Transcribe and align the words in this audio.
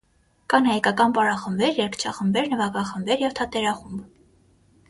Կան 0.53 0.69
հայկական 0.69 1.11
պարախմբեր, 1.17 1.75
երգչախմբեր, 1.81 2.49
նվագախմբեր 2.55 3.23
և 3.27 3.37
թատերախումբ։ 3.41 4.09